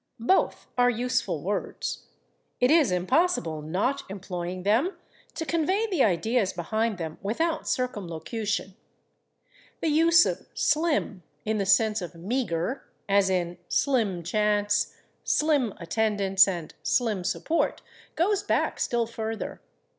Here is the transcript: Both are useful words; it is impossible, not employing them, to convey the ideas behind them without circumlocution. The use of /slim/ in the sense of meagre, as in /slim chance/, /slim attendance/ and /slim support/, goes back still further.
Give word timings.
Both 0.19 0.65
are 0.79 0.89
useful 0.89 1.43
words; 1.43 2.07
it 2.59 2.71
is 2.71 2.91
impossible, 2.91 3.61
not 3.61 4.01
employing 4.09 4.63
them, 4.63 4.97
to 5.35 5.45
convey 5.45 5.85
the 5.91 6.03
ideas 6.03 6.53
behind 6.53 6.97
them 6.97 7.19
without 7.21 7.67
circumlocution. 7.67 8.75
The 9.79 9.89
use 9.89 10.25
of 10.25 10.51
/slim/ 10.55 11.21
in 11.45 11.59
the 11.59 11.67
sense 11.67 12.01
of 12.01 12.15
meagre, 12.15 12.83
as 13.07 13.29
in 13.29 13.59
/slim 13.69 14.25
chance/, 14.25 14.95
/slim 15.23 15.77
attendance/ 15.79 16.47
and 16.47 16.73
/slim 16.83 17.23
support/, 17.23 17.83
goes 18.15 18.41
back 18.41 18.79
still 18.79 19.05
further. 19.05 19.61